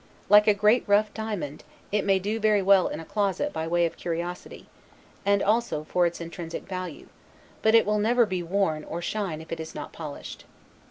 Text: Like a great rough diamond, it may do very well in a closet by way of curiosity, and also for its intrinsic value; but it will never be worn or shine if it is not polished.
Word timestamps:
Like 0.29 0.47
a 0.47 0.55
great 0.55 0.83
rough 0.87 1.13
diamond, 1.13 1.63
it 1.91 2.03
may 2.03 2.17
do 2.17 2.39
very 2.39 2.63
well 2.63 2.87
in 2.87 2.99
a 2.99 3.05
closet 3.05 3.53
by 3.53 3.67
way 3.67 3.85
of 3.85 3.97
curiosity, 3.97 4.65
and 5.27 5.43
also 5.43 5.83
for 5.83 6.07
its 6.07 6.19
intrinsic 6.19 6.63
value; 6.67 7.05
but 7.61 7.75
it 7.75 7.85
will 7.85 7.99
never 7.99 8.25
be 8.25 8.41
worn 8.41 8.83
or 8.83 8.99
shine 9.03 9.41
if 9.41 9.51
it 9.51 9.59
is 9.59 9.75
not 9.75 9.93
polished. 9.93 10.45